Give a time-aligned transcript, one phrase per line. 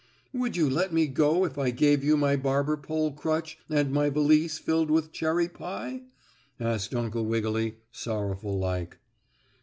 [0.33, 4.09] "Would you let me go if I gave you my barber pole crutch and my
[4.09, 6.01] valise filled with cherry pie?"
[6.59, 8.97] asked Uncle Wiggily, sorrowful like.